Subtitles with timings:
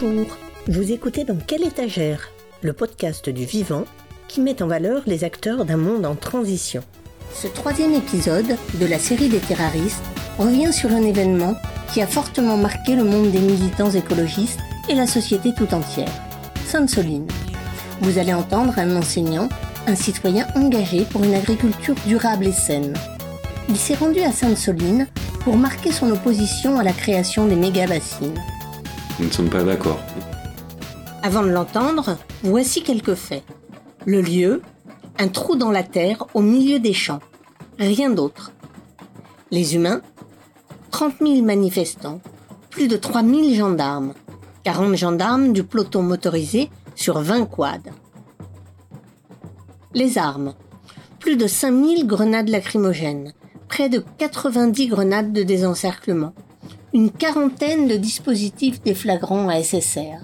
[0.00, 0.26] Bonjour,
[0.66, 2.30] vous écoutez dans quelle étagère
[2.62, 3.84] Le podcast du vivant
[4.28, 6.82] qui met en valeur les acteurs d'un monde en transition.
[7.32, 10.02] Ce troisième épisode de la série des terroristes
[10.38, 11.54] revient sur un événement
[11.92, 16.12] qui a fortement marqué le monde des militants écologistes et la société tout entière.
[16.66, 17.28] Sainte-Soline.
[18.00, 19.48] Vous allez entendre un enseignant,
[19.86, 22.94] un citoyen engagé pour une agriculture durable et saine.
[23.68, 25.06] Il s'est rendu à Sainte-Soline
[25.40, 28.40] pour marquer son opposition à la création des méga-bassines.
[29.20, 30.00] Nous ne sommes pas d'accord.
[31.22, 33.44] Avant de l'entendre, voici quelques faits.
[34.06, 34.60] Le lieu,
[35.18, 37.20] un trou dans la terre au milieu des champs.
[37.78, 38.52] Rien d'autre.
[39.52, 40.02] Les humains,
[40.90, 42.20] 30 000 manifestants,
[42.70, 44.14] plus de 3 000 gendarmes,
[44.64, 47.92] 40 gendarmes du peloton motorisé sur 20 quads.
[49.94, 50.54] Les armes,
[51.20, 53.32] plus de 5 000 grenades lacrymogènes,
[53.68, 56.34] près de 90 grenades de désencerclement,
[56.94, 60.20] une quarantaine de dispositifs déflagrants à SSR,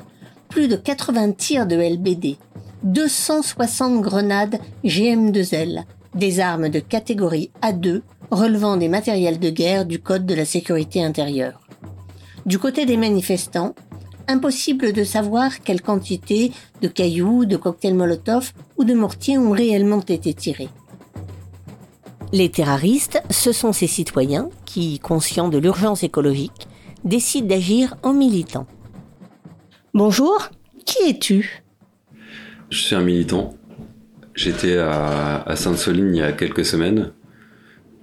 [0.48, 2.36] plus de 80 tirs de LBD,
[2.84, 5.82] 260 grenades GM2L,
[6.14, 11.02] des armes de catégorie A2 relevant des matériels de guerre du Code de la sécurité
[11.02, 11.60] intérieure.
[12.46, 13.74] Du côté des manifestants,
[14.28, 20.02] impossible de savoir quelle quantité de cailloux, de cocktails Molotov ou de mortiers ont réellement
[20.02, 20.68] été tirés.
[22.32, 26.68] Les terroristes, ce sont ces citoyens qui, conscients de l'urgence écologique,
[27.04, 28.68] décident d'agir en militant.
[29.94, 30.50] Bonjour,
[30.86, 31.64] qui es-tu?
[32.70, 33.56] Je suis un militant.
[34.34, 37.10] J'étais à, Sainte-Soline il y a quelques semaines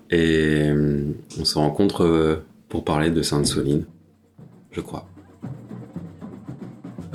[0.09, 1.03] et euh,
[1.39, 3.85] on se rencontre euh, pour parler de Sainte-Soline,
[4.71, 5.07] je crois.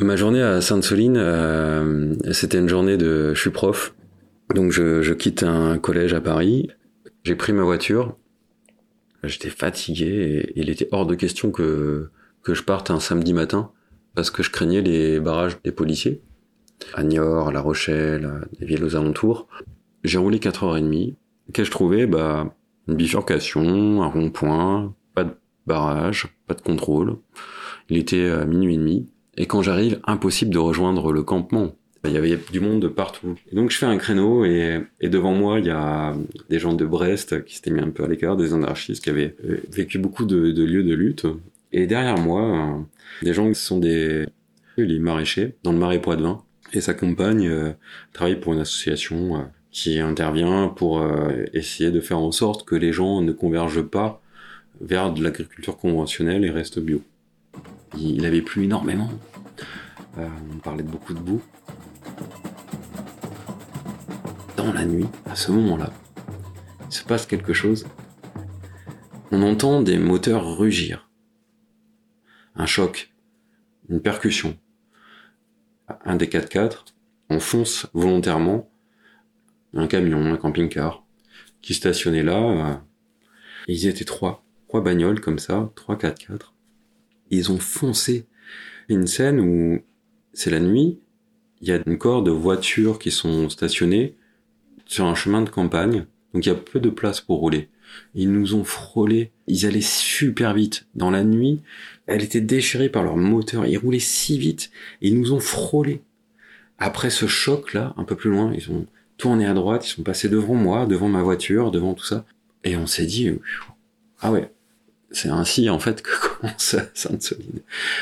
[0.01, 3.35] Ma journée à Sainte-Soline, euh, c'était une journée de...
[3.35, 3.95] Je suis prof,
[4.55, 6.71] donc je quitte un collège à Paris
[7.25, 8.17] j'ai pris ma voiture.
[9.23, 12.11] J'étais fatigué et il était hors de question que,
[12.43, 13.71] que je parte un samedi matin
[14.15, 16.23] parce que je craignais les barrages des policiers.
[16.95, 19.47] À Niort, à La Rochelle, des villes aux alentours.
[20.03, 21.15] J'ai roulé 4h30.
[21.53, 22.07] Qu'ai-je trouvé?
[22.07, 22.53] Bah,
[22.89, 25.35] une bifurcation, un rond-point, pas de
[25.67, 27.19] barrage, pas de contrôle.
[27.89, 29.07] Il était à minuit et demi.
[29.37, 31.77] Et quand j'arrive, impossible de rejoindre le campement.
[32.05, 33.37] Il y avait du monde de partout.
[33.51, 36.15] Et donc je fais un créneau et, devant moi il y a
[36.51, 39.37] des gens de Brest qui s'étaient mis un peu à l'écart, des anarchistes qui avaient
[39.45, 41.27] euh, vécu beaucoup de, lieux de lutte.
[41.71, 44.27] Et derrière moi, euh, des gens qui sont des
[44.79, 46.43] les maraîchers dans le marais Poitevin
[46.73, 47.73] et sa compagne euh,
[48.13, 51.03] travaille pour une association qui intervient pour
[51.55, 54.21] essayer de faire en sorte que les gens ne convergent pas
[54.83, 57.01] vers de l'agriculture conventionnelle et restent bio.
[57.99, 59.09] Il avait plu énormément.
[60.19, 61.41] on parlait de beaucoup de boue.
[64.71, 65.93] La nuit, à ce moment-là,
[66.87, 67.85] il se passe quelque chose.
[69.33, 71.11] On entend des moteurs rugir.
[72.55, 73.13] Un choc,
[73.89, 74.57] une percussion.
[76.05, 76.85] Un des 4x4,
[77.29, 78.71] on fonce volontairement
[79.75, 81.05] un camion, un camping-car,
[81.61, 82.85] qui stationnait là.
[83.67, 86.53] Ils étaient trois, trois bagnoles comme ça, trois 4x4.
[87.31, 88.27] Ils ont foncé.
[88.89, 89.83] Une scène où
[90.33, 91.01] c'est la nuit,
[91.61, 94.17] il y a encore de voitures qui sont stationnées
[94.93, 96.05] sur un chemin de campagne,
[96.35, 97.71] donc il y a peu de place pour rouler.
[98.15, 100.87] Ils nous ont frôlé, ils allaient super vite.
[100.95, 101.63] Dans la nuit,
[102.07, 104.71] elle était déchirée par leur moteur, ils roulaient si vite,
[105.01, 106.03] ils nous ont frôlé.
[106.79, 108.87] Après ce choc-là, un peu plus loin, ils ont
[109.17, 112.27] tourné à droite, ils sont passés devant moi, devant ma voiture, devant tout ça.
[112.63, 113.31] Et on s'est dit,
[114.21, 114.53] ah ouais,
[115.11, 116.11] c'est ainsi en fait que
[116.41, 117.61] commence Sainte-Soline,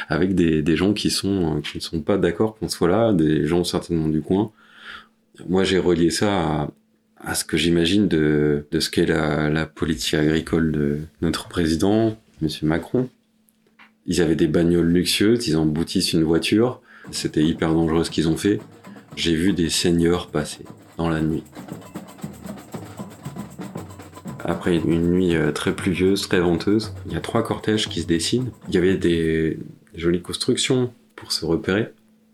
[0.08, 3.46] avec des, des, gens qui sont qui ne sont pas d'accord qu'on soit là, des
[3.46, 4.50] gens certainement du coin.
[5.48, 6.70] Moi, j'ai relié ça à,
[7.22, 12.16] à ce que j'imagine de, de ce qu'est la, la, politique agricole de notre président,
[12.41, 13.08] Monsieur Macron.
[14.06, 16.80] Ils avaient des bagnoles luxueuses, ils emboutissent une voiture.
[17.10, 18.60] C'était hyper dangereux ce qu'ils ont fait.
[19.16, 20.64] J'ai vu des seigneurs passer
[20.97, 21.44] dans la nuit
[24.50, 26.92] après une nuit euh, très pluvieuse, très venteuse.
[27.06, 28.50] Il y a trois cortèges qui se dessinent.
[28.68, 29.59] Il y avait des
[29.94, 31.92] jolies constructions pour se repérer.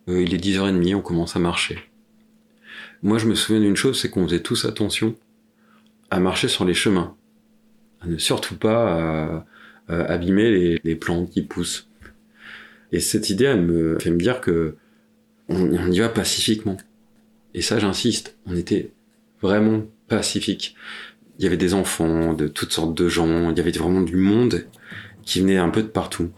[0.09, 1.79] Euh, il est 10h30, on commence à marcher.
[3.07, 5.15] Moi, je me souviens d'une chose, c'est qu'on faisait tous attention
[6.11, 7.15] à marcher sur les chemins.
[8.01, 9.45] À ne surtout pas
[9.91, 11.89] euh, abîmer les, plantes qui poussent.
[12.91, 14.75] Et cette idée, elle me fait me dire que
[15.49, 16.77] on y va pacifiquement.
[17.55, 18.91] Et ça, j'insiste, on était
[19.41, 20.77] vraiment pacifique
[21.39, 24.17] il y avait des enfants, de toutes sortes de gens, il y avait vraiment du
[24.17, 24.65] monde
[25.23, 26.31] qui venait un peu de partout.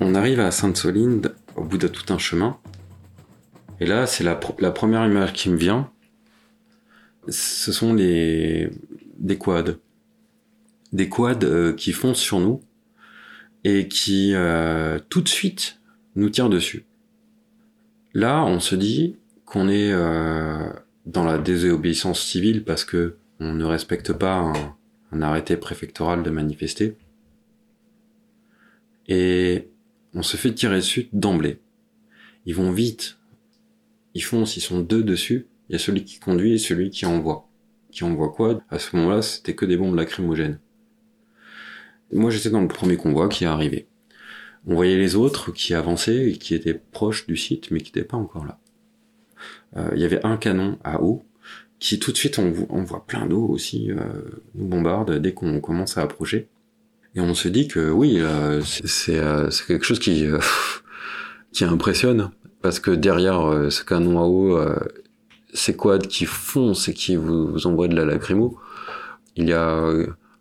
[0.00, 1.22] On arrive à Sainte-Soline
[1.62, 2.58] au bout de tout un chemin.
[3.78, 5.90] Et là, c'est la, première image qui me vient.
[7.28, 8.70] Ce sont les
[9.18, 9.76] des quads.
[10.92, 12.60] Des quads euh, qui foncent sur nous.
[13.64, 15.80] et qui euh, tout de suite
[16.16, 16.84] nous tire dessus.
[18.12, 20.68] Là, on se dit qu'on est euh,
[21.06, 24.52] dans la désobéissance civile parce que on ne respecte pas un,
[25.12, 26.96] un arrêté préfectoral de manifester.
[29.06, 29.71] Et
[30.14, 31.60] on se fait tirer dessus d'emblée.
[32.46, 33.18] Ils vont vite.
[34.14, 37.06] Ils font, s'ils sont deux dessus, il y a celui qui conduit et celui qui
[37.06, 37.48] envoie.
[37.90, 38.62] Qui envoie quoi?
[38.68, 40.58] À ce moment-là, c'était que des bombes lacrymogènes.
[42.12, 43.86] Moi, j'étais dans le premier convoi qui est arrivé.
[44.66, 48.06] On voyait les autres qui avançaient et qui étaient proches du site, mais qui n'étaient
[48.06, 48.58] pas encore là.
[49.76, 51.24] Euh, il y avait un canon à eau
[51.78, 53.96] qui tout de suite on, voit plein d'eau aussi euh,
[54.54, 56.48] nous bombarde dès qu'on commence à approcher.
[57.14, 59.20] Et on se dit que oui, euh, c'est
[59.66, 60.26] quelque chose qui
[61.52, 62.30] qui impressionne.
[62.62, 64.58] Parce que derrière ce canon à eau,
[65.52, 68.56] ces quads qui foncent et qui vous, vous envoient de la lacrymo,
[69.34, 69.82] il y a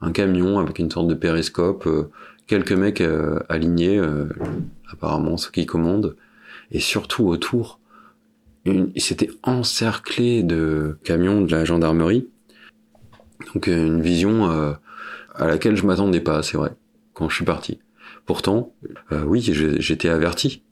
[0.02, 1.90] un camion avec une sorte de périscope,
[2.46, 3.04] quelques mecs
[3.50, 4.00] alignés,
[4.94, 6.16] apparemment ceux qui commandent,
[6.70, 7.82] et surtout autour
[8.98, 12.28] c'était encerclé de camions de la gendarmerie.
[13.54, 14.74] Donc euh, une vision euh,
[15.36, 16.76] à laquelle je m'attendais pas, c'est vrai,
[17.14, 17.80] quand je suis parti.
[18.26, 18.74] Pourtant,
[19.12, 20.64] euh, oui, j'étais averti.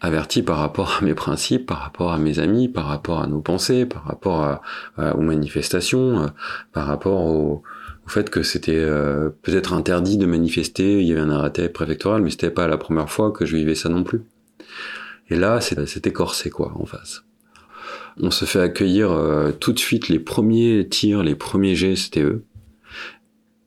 [0.00, 3.40] Averti par rapport à mes principes, par rapport à mes amis, par rapport à nos
[3.40, 4.42] pensées, par rapport
[4.96, 6.30] à, aux manifestations,
[6.72, 7.62] par rapport au,
[8.06, 8.86] au fait que c'était
[9.42, 13.10] peut-être interdit de manifester, il y avait un arrêté préfectoral, mais c'était pas la première
[13.10, 14.22] fois que je vivais ça non plus.
[15.30, 17.24] Et là, c'était corsé, quoi, en face.
[18.20, 22.22] On se fait accueillir euh, tout de suite les premiers tirs, les premiers jets, c'était
[22.22, 22.44] eux.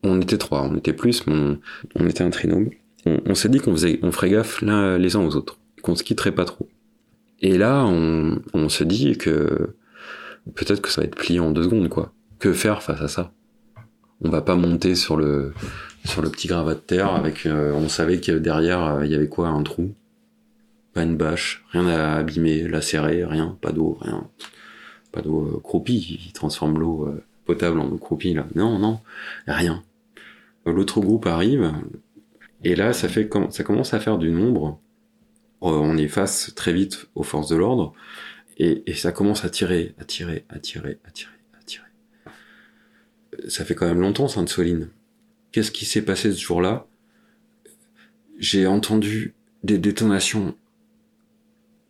[0.02, 1.56] On était trois, on était plus, mais
[1.94, 2.70] on, était un trinôme.
[3.06, 6.32] On, s'est dit qu'on faisait, on ferait gaffe les uns aux autres, qu'on se quitterait
[6.32, 6.68] pas trop.
[7.40, 9.74] Et là, on, on se dit que
[10.54, 12.12] peut-être que ça va être plié en deux secondes, quoi.
[12.38, 13.32] Que faire face à ça?
[14.24, 15.52] On va pas monter sur le
[16.04, 17.46] sur le petit gravat de terre avec.
[17.46, 19.48] Euh, on savait que derrière euh, il y avait quoi?
[19.48, 19.94] Un trou?
[20.92, 24.28] Pas une bâche, rien à abîmer, lacérer, rien, pas d'eau, rien,
[25.10, 28.46] pas d'eau euh, croupie qui transforme l'eau euh, potable en eau croupie là.
[28.54, 29.00] Non, non,
[29.46, 29.82] rien.
[30.66, 31.72] L'autre groupe arrive
[32.64, 34.80] et là ça fait ça commence à faire du nombre.
[35.62, 37.92] Euh, on est face très vite aux forces de l'ordre
[38.58, 41.86] et, et ça commence à tirer, à tirer, à tirer, à tirer, à tirer.
[43.48, 44.90] Ça fait quand même longtemps Sainte-Soline.
[45.50, 46.86] Qu'est-ce qui s'est passé ce jour-là?
[48.38, 50.56] J'ai entendu des détonations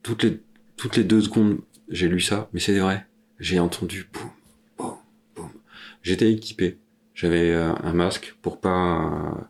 [0.02, 0.40] toutes les,
[0.76, 3.06] toutes les deux secondes, j'ai lu ça, mais c'est vrai.
[3.38, 4.30] J'ai entendu boum,
[4.76, 4.96] boum,
[5.34, 5.50] boum.
[6.02, 6.78] J'étais équipé.
[7.22, 9.48] J'avais euh, un masque pour pas,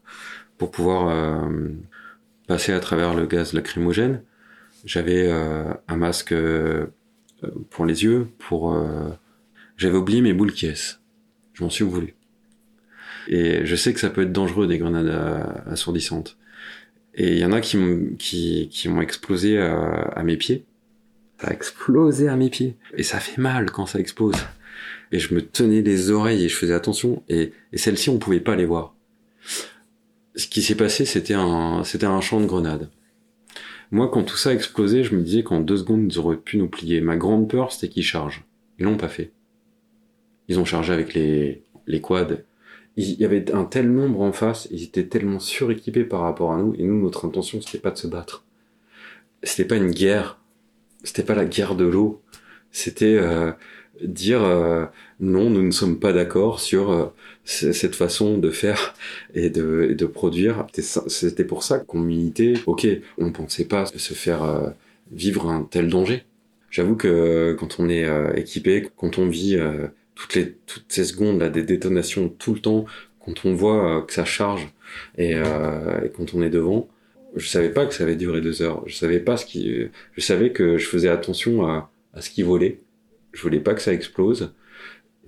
[0.58, 1.70] pour pouvoir euh,
[2.46, 4.22] passer à travers le gaz lacrymogène.
[4.84, 6.34] J'avais euh, un masque
[7.70, 8.78] pour les yeux, pour.
[9.78, 10.68] J'avais oublié mes boules qui
[11.54, 12.14] Je m'en suis voulu.
[13.28, 15.08] Et je sais que ça peut être dangereux des grenades
[15.64, 16.36] assourdissantes.
[17.14, 19.80] Et il y en a qui m'ont qui, qui explosé à,
[20.14, 20.66] à, mes pieds.
[21.40, 22.76] Ça a explosé à mes pieds.
[22.98, 24.36] Et ça fait mal quand ça explose.
[25.12, 27.22] Et je me tenais les oreilles et je faisais attention.
[27.28, 28.96] Et, et celles-ci, on pouvait pas les voir.
[30.34, 32.90] Ce qui s'est passé, c'était un, c'était un champ de grenades.
[33.90, 36.56] Moi, quand tout ça a explosé, je me disais qu'en deux secondes, ils auraient pu
[36.56, 37.00] nous plier.
[37.02, 38.44] Ma grande peur, c'était qu'ils chargent.
[38.78, 39.32] Ils l'ont pas fait.
[40.48, 42.38] Ils ont chargé avec les, les quads
[42.96, 46.58] il y avait un tel nombre en face, ils étaient tellement suréquipés par rapport à
[46.58, 48.44] nous, et nous, notre intention, c'était pas de se battre.
[49.42, 50.38] C'était pas une guerre,
[51.02, 52.22] c'était pas la guerre de l'eau,
[52.70, 53.52] c'était euh,
[54.00, 54.86] dire euh,
[55.20, 57.06] non, nous ne sommes pas d'accord sur euh,
[57.44, 58.94] cette façon de faire
[59.34, 60.66] et de, de produire.
[60.72, 62.54] C'était pour ça qu'on militait.
[62.66, 62.86] Ok,
[63.18, 64.74] on ne pensait pas se faire
[65.10, 66.24] vivre un tel danger.
[66.70, 69.58] J'avoue que quand on est équipé, quand on vit
[70.14, 72.84] toutes les toutes ces secondes là des détonations tout le temps
[73.20, 74.68] quand on voit euh, que ça charge
[75.18, 76.88] euh, et, quand on est devant
[77.36, 79.72] je savais pas que ça allait durer deux heures je savais pas ce qui
[80.12, 82.80] je savais que je faisais attention à, à ce qui volait
[83.32, 84.54] je voulais pas que ça explose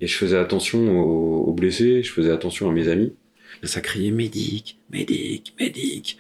[0.00, 3.14] et je faisais attention aux, blessés je faisais attention à mes amis
[3.62, 6.18] et ça criait médic médic médic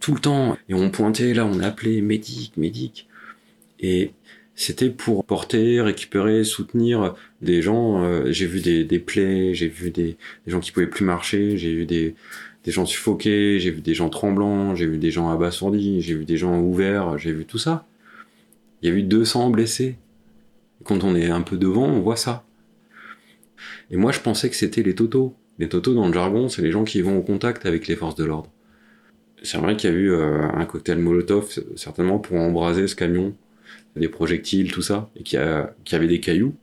[0.00, 3.08] tout le temps et on pointait là on appelait médic médic
[3.80, 4.12] et
[4.60, 8.04] c'était pour porter, récupérer, soutenir des gens.
[8.04, 11.56] Euh, j'ai vu des, des plaies, j'ai vu des, des, gens qui pouvaient plus marcher,
[11.56, 12.14] j'ai vu des,
[12.64, 16.26] des gens suffoqués, j'ai vu des gens tremblants, j'ai vu des gens abasourdis, j'ai vu
[16.26, 17.86] des gens ouverts, j'ai vu tout ça.
[18.82, 19.96] Il y a eu 200 blessés.
[20.84, 22.44] Quand on est un peu devant, on voit ça.
[23.90, 25.34] Et moi, je pensais que c'était les totos.
[25.58, 28.14] Les totos, dans le jargon, c'est les gens qui vont au contact avec les forces
[28.14, 28.50] de l'ordre.
[29.42, 33.34] C'est vrai qu'il y a eu euh, un cocktail Molotov, certainement pour embraser ce camion
[33.96, 36.54] des projectiles, tout ça, et qui, a, qui avait des cailloux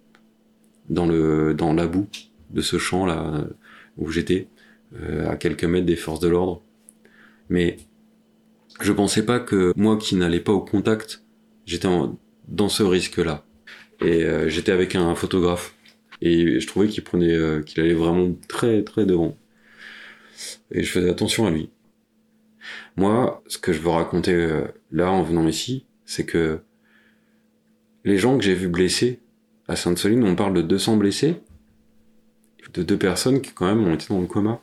[0.90, 2.08] dans la boue
[2.52, 3.46] de ce champ là
[3.98, 4.48] où j'étais,
[4.96, 6.62] euh, à quelques mètres des forces de l'ordre.
[7.50, 7.78] Mais
[8.82, 11.24] Je pensais pas que moi qui n'allais pas au contact,
[11.66, 11.88] j'étais
[12.48, 13.44] dans ce risque-là.
[14.02, 15.74] Et euh, j'étais avec un photographe.
[16.22, 19.38] Et je trouvais qu'il prenait, euh, qu'il allait vraiment très très devant.
[20.72, 21.70] Et je faisais attention à lui.
[22.96, 26.60] Moi, ce que je veux raconter euh, là en venant ici, c'est que
[28.04, 29.20] les gens que j'ai vus blessés
[29.68, 31.36] à Sainte-Soline, on parle de 200 blessés,
[32.74, 34.62] de deux personnes qui quand même ont été dans le coma.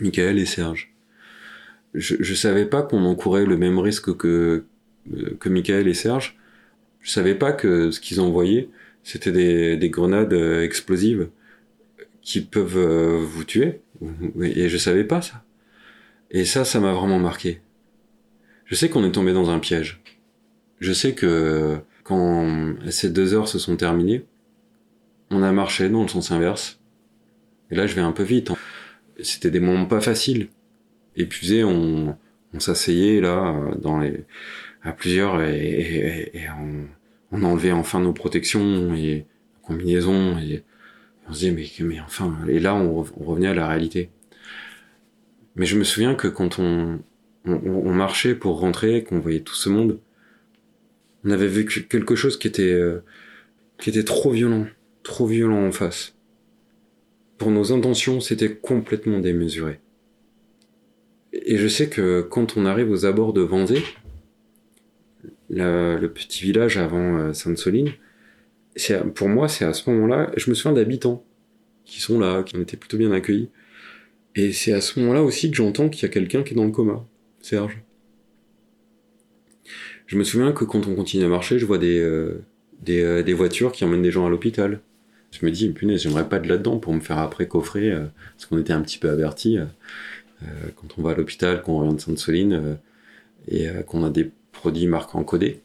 [0.00, 0.94] Michael et Serge.
[1.92, 4.64] Je, je savais pas qu'on encourait le même risque que,
[5.38, 6.39] que Michael et Serge.
[7.00, 8.68] Je savais pas que ce qu'ils envoyaient,
[9.02, 11.28] c'était des, des grenades euh, explosives
[12.22, 13.80] qui peuvent euh, vous tuer.
[14.40, 15.44] Et je savais pas ça.
[16.30, 17.60] Et ça, ça m'a vraiment marqué.
[18.64, 20.00] Je sais qu'on est tombé dans un piège.
[20.78, 24.24] Je sais que quand ces deux heures se sont terminées,
[25.30, 26.80] on a marché dans le sens inverse.
[27.70, 28.50] Et là, je vais un peu vite.
[28.50, 28.56] Hein.
[29.22, 30.48] C'était des moments pas faciles.
[31.16, 32.16] Épuisé, on,
[32.54, 34.24] on s'asseyait là, dans les,
[34.82, 36.86] à plusieurs, et, et, on,
[37.32, 39.26] on enlevait enfin nos protections et
[39.62, 40.62] combinaisons, et
[41.28, 44.10] on se disait, mais, mais enfin, et là, on, on revenait à la réalité.
[45.56, 47.00] Mais je me souviens que quand on,
[47.44, 50.00] on, marchait pour rentrer, qu'on voyait tout ce monde,
[51.24, 53.02] on avait vécu quelque chose qui était, euh,
[53.78, 54.66] qui était trop violent,
[55.02, 56.14] trop violent en face.
[57.38, 59.80] Pour nos intentions, c'était complètement démesuré.
[61.32, 63.82] Et je sais que quand on arrive aux abords de Vendée,
[65.50, 67.90] le petit village avant euh, Sainte-Soline,
[69.14, 71.24] pour moi, c'est à ce moment-là, je me souviens d'habitants
[71.84, 73.50] qui sont là, qui ont été plutôt bien accueillis.
[74.36, 76.64] Et c'est à ce moment-là aussi que j'entends qu'il y a quelqu'un qui est dans
[76.64, 77.04] le coma,
[77.40, 77.82] Serge.
[80.06, 82.42] Je me souviens que quand on continue à marcher, je vois des, euh,
[82.88, 84.80] euh, des, voitures qui emmènent des gens à l'hôpital.
[85.32, 87.92] Je me dis, punaise, j'aimerais pas de là-dedans pour me faire après coffrer,
[88.36, 89.58] parce qu'on était un petit peu avertis.
[90.74, 92.78] quand on va à l'hôpital, qu'on revient de Sainte-Soline,
[93.46, 95.62] et qu'on a des produits marquants codés,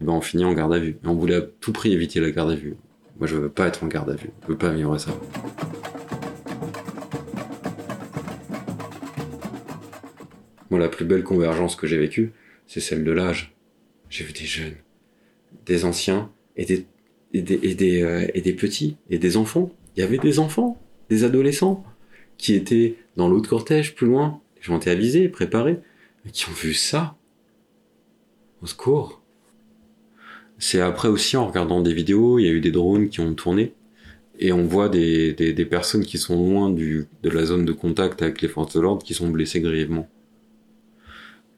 [0.00, 0.96] eh ben on finit en garde à vue.
[1.04, 2.74] On voulait à tout prix éviter la garde à vue.
[3.18, 4.30] Moi, je veux pas être en garde à vue.
[4.42, 5.10] Je veux pas vivre ça.
[10.70, 12.32] Moi, la plus belle convergence que j'ai vécue,
[12.66, 13.54] c'est celle de l'âge.
[14.08, 14.76] J'ai vu des jeunes,
[15.66, 16.86] des anciens et des,
[17.34, 19.70] et des, et des, euh, et des petits et des enfants.
[19.94, 20.80] Il y avait des enfants,
[21.10, 21.84] des adolescents
[22.38, 24.40] qui étaient dans l'autre cortège plus loin.
[24.56, 25.80] Les gens étaient avisés, préparés,
[26.32, 27.16] qui ont vu ça.
[28.62, 29.22] Au secours.
[30.58, 33.34] C'est après aussi en regardant des vidéos, il y a eu des drones qui ont
[33.34, 33.74] tourné
[34.38, 38.22] et on voit des, des, personnes qui sont loin du, de la zone de contact
[38.22, 40.08] avec les forces de l'ordre qui sont blessées grièvement.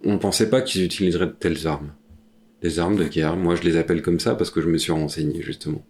[0.04, 1.92] On pensait pas qu'ils utiliseraient de telles armes
[2.62, 3.37] des armes de guerre.
[3.37, 5.85] Moi, je les appelle comme ça parce que je me suis renseigné, justement.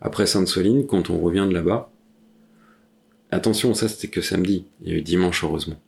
[0.00, 1.90] Après Sainte-Soline, quand on revient de là-bas,
[3.30, 4.66] attention, ça c'était que samedi.
[4.82, 5.80] Il y a eu dimanche, heureusement.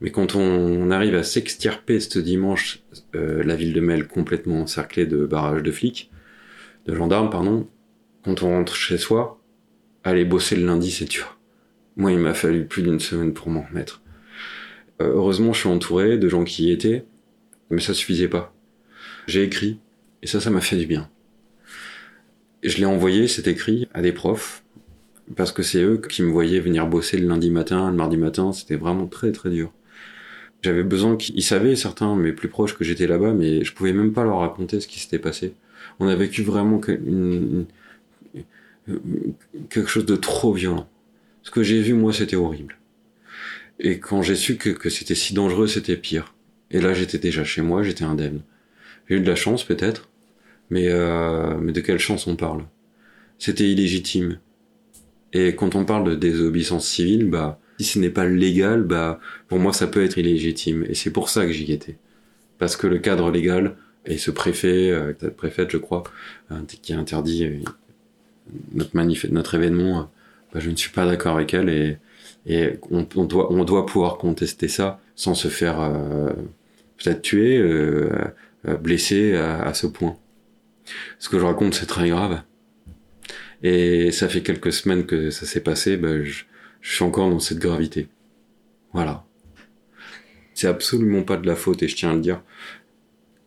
[0.00, 2.82] Mais quand on arrive à s'extirper ce dimanche,
[3.16, 6.10] euh, la ville de Mel complètement encerclée de barrages de flics,
[6.86, 7.68] de gendarmes, pardon,
[8.24, 9.40] quand on rentre chez soi,
[10.04, 11.38] aller bosser le lundi, c'est dur.
[11.96, 14.02] Moi, il m'a fallu plus d'une semaine pour m'en remettre.
[15.02, 17.04] Euh, heureusement, je suis entouré de gens qui y étaient,
[17.70, 18.54] mais ça suffisait pas.
[19.26, 19.80] J'ai écrit,
[20.22, 21.10] et ça, ça m'a fait du bien.
[22.62, 24.64] Et je l'ai envoyé, cet écrit, à des profs,
[25.36, 28.52] parce que c'est eux qui me voyaient venir bosser le lundi matin, le mardi matin,
[28.52, 29.72] c'était vraiment très très dur.
[30.62, 34.12] J'avais besoin qu'ils savaient, certains, mes plus proches, que j'étais là-bas, mais je pouvais même
[34.12, 35.54] pas leur raconter ce qui s'était passé.
[36.00, 37.66] On a vécu vraiment une,
[39.70, 40.88] quelque chose de trop violent.
[41.42, 42.76] Ce que j'ai vu, moi, c'était horrible.
[43.78, 46.34] Et quand j'ai su que, que c'était si dangereux, c'était pire.
[46.70, 48.42] Et là, j'étais déjà chez moi, j'étais indemne.
[49.08, 50.08] J'ai eu de la chance peut-être,
[50.70, 52.64] mais, euh, mais de quelle chance on parle?
[53.38, 54.38] C'était illégitime.
[55.32, 59.58] Et quand on parle de désobéissance civile, bah, si ce n'est pas légal, bah, pour
[59.58, 60.84] moi ça peut être illégitime.
[60.88, 61.96] Et c'est pour ça que j'y étais.
[62.58, 66.04] Parce que le cadre légal, et ce préfet, euh, cette préfète je crois,
[66.50, 67.58] euh, qui a interdit euh,
[68.72, 70.10] notre, manif notre événement,
[70.52, 71.98] bah, je ne suis pas d'accord avec elle et,
[72.46, 76.32] et on, doit, on doit pouvoir contester ça sans se faire euh,
[76.96, 78.10] peut-être tuer, euh,
[78.66, 80.16] euh, blessé à, ce point.
[81.18, 82.42] Ce que je raconte, c'est très grave.
[83.62, 86.44] Et ça fait quelques semaines que ça s'est passé, ben je,
[86.82, 88.08] suis encore dans cette gravité.
[88.92, 89.24] Voilà.
[90.54, 92.42] C'est absolument pas de la faute, et je tiens à le dire,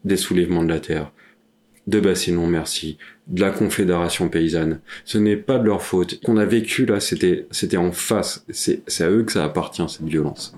[0.06, 1.12] des soulèvements de la terre,
[1.88, 2.98] de Bassinon, merci,
[3.28, 4.82] de la Confédération paysanne.
[5.04, 6.22] Ce n'est pas de leur faute.
[6.22, 8.46] Qu'on a vécu là, c'était, c'était en face.
[8.50, 10.56] C'est, c'est à eux que ça appartient, cette violence.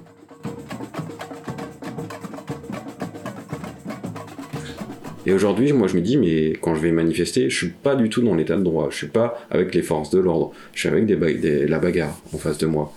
[5.26, 8.10] Et aujourd'hui, moi, je me dis, mais quand je vais manifester, je suis pas du
[8.10, 8.88] tout dans l'état de droit.
[8.92, 10.52] Je suis pas avec les forces de l'ordre.
[10.74, 12.94] Je suis avec la bagarre en face de moi.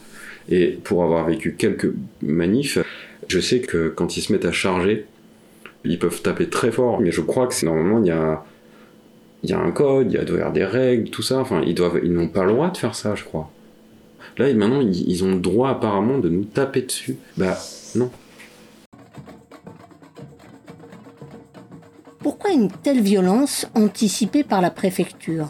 [0.48, 1.92] Et pour avoir vécu quelques
[2.22, 2.78] manifs,
[3.28, 5.06] Je sais que quand ils se mettent à charger,
[5.84, 10.12] ils peuvent taper très fort, mais je crois que normalement il y a, un code,
[10.12, 11.38] il doit y avoir des règles, tout ça.
[11.40, 13.50] Enfin, ils n'ont pas le droit de faire ça, je crois.
[14.38, 17.16] Là, maintenant, ils ont le droit apparemment de nous taper dessus.
[17.36, 17.58] Bah
[17.94, 18.10] non.
[22.26, 25.46] Pourquoi une telle violence anticipée par la préfecture?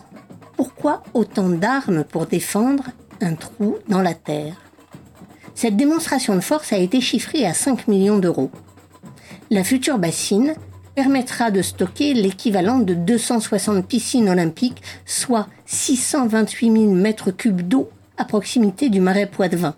[0.59, 2.85] Pourquoi autant d'armes pour défendre
[3.23, 4.61] un trou dans la terre?
[5.54, 8.50] Cette démonstration de force a été chiffrée à 5 millions d'euros.
[9.49, 10.52] La future bassine
[10.95, 18.26] permettra de stocker l'équivalent de 260 piscines olympiques, soit 628 000 mètres cubes d'eau à
[18.26, 19.75] proximité du marais Poitevin.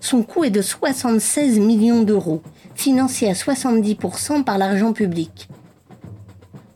[0.00, 2.40] Son coût est de 76 millions d'euros,
[2.74, 5.50] financé à 70% par l'argent public.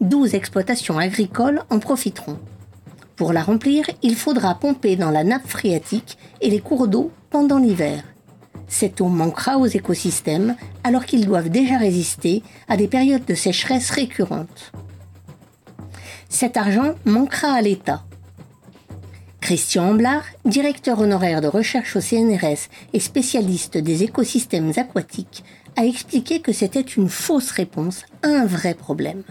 [0.00, 2.38] 12 exploitations agricoles en profiteront.
[3.16, 7.58] Pour la remplir, il faudra pomper dans la nappe phréatique et les cours d'eau pendant
[7.58, 8.02] l'hiver.
[8.66, 13.90] Cette eau manquera aux écosystèmes alors qu'ils doivent déjà résister à des périodes de sécheresse
[13.90, 14.72] récurrentes.
[16.30, 18.02] Cet argent manquera à l'État.
[19.42, 25.44] Christian Amblard, directeur honoraire de recherche au CNRS et spécialiste des écosystèmes aquatiques,
[25.76, 29.24] a expliqué que c'était une fausse réponse à un vrai problème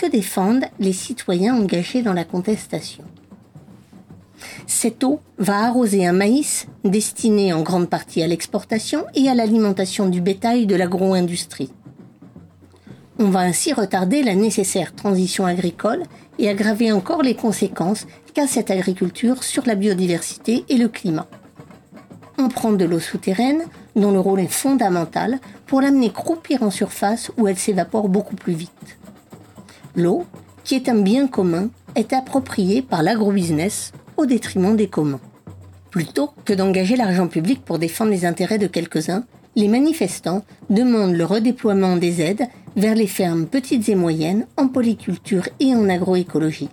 [0.00, 3.04] que défendent les citoyens engagés dans la contestation.
[4.66, 10.08] Cette eau va arroser un maïs destiné en grande partie à l'exportation et à l'alimentation
[10.08, 11.70] du bétail de l'agro-industrie.
[13.18, 16.04] On va ainsi retarder la nécessaire transition agricole
[16.38, 21.26] et aggraver encore les conséquences qu'a cette agriculture sur la biodiversité et le climat.
[22.38, 23.64] On prend de l'eau souterraine,
[23.96, 28.54] dont le rôle est fondamental, pour l'amener croupir en surface où elle s'évapore beaucoup plus
[28.54, 28.99] vite.
[29.96, 30.26] L'eau,
[30.64, 35.20] qui est un bien commun, est appropriée par l'agrobusiness au détriment des communs.
[35.90, 39.24] Plutôt que d'engager l'argent public pour défendre les intérêts de quelques-uns,
[39.56, 45.48] les manifestants demandent le redéploiement des aides vers les fermes petites et moyennes en polyculture
[45.58, 46.68] et en agroécologie.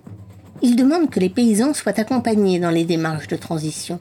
[0.62, 4.00] Ils demandent que les paysans soient accompagnés dans les démarches de transition.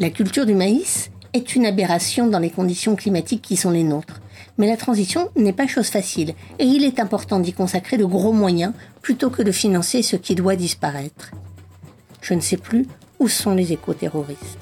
[0.00, 4.20] La culture du maïs est une aberration dans les conditions climatiques qui sont les nôtres.
[4.58, 8.32] Mais la transition n'est pas chose facile et il est important d'y consacrer de gros
[8.32, 11.32] moyens plutôt que de financer ce qui doit disparaître.
[12.20, 12.86] Je ne sais plus
[13.18, 14.58] où sont les éco-terroristes.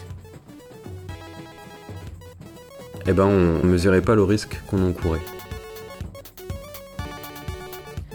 [3.07, 5.20] Eh ben, on ne mesurait pas le risque qu'on encourait.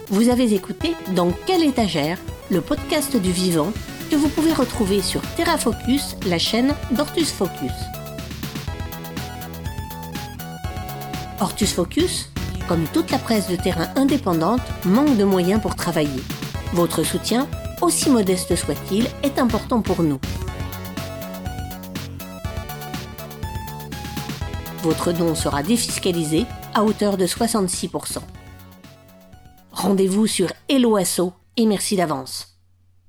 [0.09, 2.17] Vous avez écouté Dans quelle étagère
[2.49, 3.73] le podcast du vivant
[4.09, 7.73] que vous pouvez retrouver sur Terra Focus, la chaîne d'Ortus Focus.
[11.39, 12.29] Hortus Focus,
[12.67, 16.23] comme toute la presse de terrain indépendante, manque de moyens pour travailler.
[16.73, 17.47] Votre soutien,
[17.81, 20.19] aussi modeste soit-il, est important pour nous.
[24.81, 28.19] Votre don sera défiscalisé à hauteur de 66%.
[29.71, 32.56] Rendez-vous sur Hello Asso et merci d'avance.